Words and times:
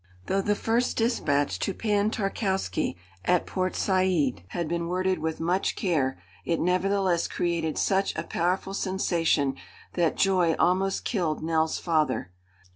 Though 0.25 0.41
the 0.41 0.55
first 0.55 0.97
despatch 0.97 1.59
to 1.59 1.75
Pan 1.75 2.09
Tarkowski 2.09 2.97
at 3.23 3.45
Port 3.45 3.75
Said 3.75 4.41
had 4.47 4.67
been 4.67 4.87
worded 4.87 5.19
with 5.19 5.39
much 5.39 5.75
care, 5.75 6.17
it 6.43 6.59
nevertheless 6.59 7.27
created 7.27 7.77
such 7.77 8.15
a 8.15 8.23
powerful 8.23 8.73
sensation 8.73 9.57
that 9.93 10.17
joy 10.17 10.55
almost 10.57 11.05
killed 11.05 11.43
Nell's 11.43 11.77
father. 11.77 12.31